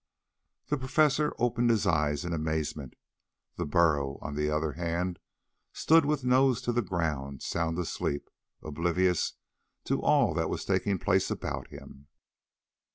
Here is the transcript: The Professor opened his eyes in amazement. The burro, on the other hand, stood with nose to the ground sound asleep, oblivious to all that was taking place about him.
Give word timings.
The 0.69 0.79
Professor 0.79 1.35
opened 1.37 1.69
his 1.69 1.85
eyes 1.85 2.25
in 2.25 2.33
amazement. 2.33 2.95
The 3.57 3.67
burro, 3.67 4.17
on 4.19 4.33
the 4.33 4.49
other 4.49 4.71
hand, 4.71 5.19
stood 5.73 6.05
with 6.05 6.25
nose 6.25 6.59
to 6.63 6.71
the 6.71 6.81
ground 6.81 7.43
sound 7.43 7.77
asleep, 7.77 8.27
oblivious 8.63 9.33
to 9.83 10.01
all 10.01 10.33
that 10.33 10.49
was 10.49 10.65
taking 10.65 10.97
place 10.97 11.29
about 11.29 11.67
him. 11.67 12.07